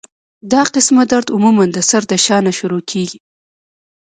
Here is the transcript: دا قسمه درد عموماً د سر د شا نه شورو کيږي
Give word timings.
دا 0.51 0.61
قسمه 0.73 1.03
درد 1.11 1.27
عموماً 1.35 1.65
د 1.73 1.77
سر 1.89 2.01
د 2.11 2.13
شا 2.25 2.37
نه 2.47 2.51
شورو 2.57 2.79
کيږي 2.91 3.19